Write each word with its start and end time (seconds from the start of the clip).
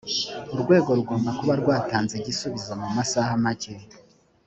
urwego 0.53 0.89
rugomba 0.97 1.29
kuba 1.39 1.53
rwatanze 1.61 2.13
igisubizo 2.17 2.71
mu 2.81 2.87
masaha 2.97 3.31
make 3.43 3.73